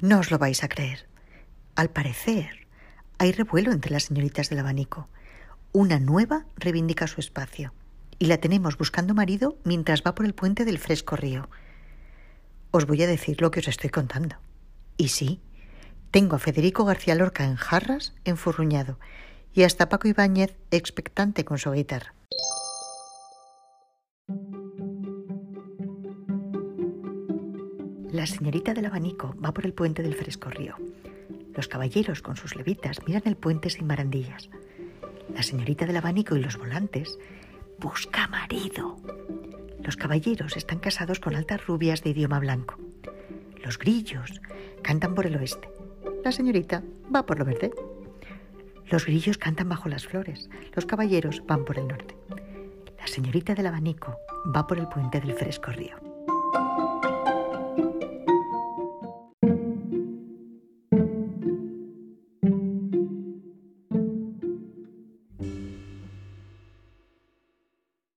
[0.00, 1.08] No os lo vais a creer.
[1.74, 2.66] Al parecer,
[3.18, 5.08] hay revuelo entre las señoritas del abanico.
[5.72, 7.72] Una nueva reivindica su espacio
[8.20, 11.48] y la tenemos buscando marido mientras va por el puente del fresco río.
[12.70, 14.36] Os voy a decir lo que os estoy contando.
[14.96, 15.40] Y sí,
[16.12, 19.00] tengo a Federico García Lorca en jarras, enfurruñado,
[19.52, 22.14] y hasta Paco Ibáñez expectante con su guitarra.
[28.10, 30.76] La señorita del abanico va por el puente del fresco río.
[31.54, 34.48] Los caballeros con sus levitas miran el puente sin barandillas.
[35.34, 37.18] La señorita del abanico y los volantes
[37.78, 38.96] busca marido.
[39.82, 42.76] Los caballeros están casados con altas rubias de idioma blanco.
[43.62, 44.40] Los grillos
[44.82, 45.68] cantan por el oeste.
[46.24, 46.82] La señorita
[47.14, 47.72] va por lo verde.
[48.86, 50.48] Los grillos cantan bajo las flores.
[50.74, 52.16] Los caballeros van por el norte.
[52.98, 54.16] La señorita del abanico
[54.56, 56.07] va por el puente del fresco río.